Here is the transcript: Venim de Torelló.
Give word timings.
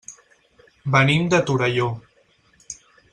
Venim 0.95 1.29
de 1.35 1.43
Torelló. 1.51 1.91